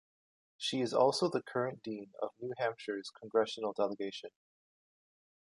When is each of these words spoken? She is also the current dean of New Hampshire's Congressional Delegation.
She 0.57 0.81
is 0.81 0.95
also 0.95 1.29
the 1.29 1.43
current 1.43 1.83
dean 1.83 2.11
of 2.23 2.31
New 2.39 2.55
Hampshire's 2.57 3.11
Congressional 3.19 3.71
Delegation. 3.73 4.31